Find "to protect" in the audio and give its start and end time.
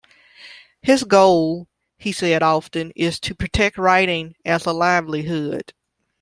3.19-3.77